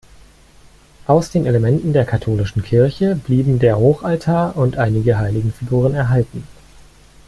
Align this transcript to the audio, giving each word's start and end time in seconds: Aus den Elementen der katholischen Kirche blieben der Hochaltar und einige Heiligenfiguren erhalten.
Aus 1.05 1.29
den 1.29 1.45
Elementen 1.45 1.93
der 1.93 2.05
katholischen 2.05 2.63
Kirche 2.63 3.15
blieben 3.15 3.59
der 3.59 3.77
Hochaltar 3.77 4.57
und 4.57 4.79
einige 4.79 5.19
Heiligenfiguren 5.19 5.93
erhalten. 5.93 6.43